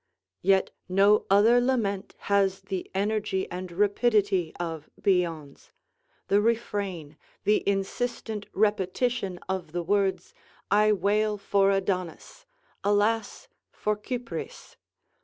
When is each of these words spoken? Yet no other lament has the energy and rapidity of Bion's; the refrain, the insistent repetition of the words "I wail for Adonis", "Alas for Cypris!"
Yet 0.41 0.71
no 0.89 1.27
other 1.29 1.61
lament 1.61 2.15
has 2.21 2.61
the 2.61 2.89
energy 2.95 3.47
and 3.51 3.71
rapidity 3.71 4.51
of 4.59 4.89
Bion's; 4.99 5.71
the 6.27 6.41
refrain, 6.41 7.17
the 7.43 7.61
insistent 7.69 8.47
repetition 8.51 9.37
of 9.47 9.73
the 9.73 9.83
words 9.83 10.33
"I 10.71 10.91
wail 10.91 11.37
for 11.37 11.69
Adonis", 11.69 12.47
"Alas 12.83 13.47
for 13.69 13.95
Cypris!" 13.95 14.75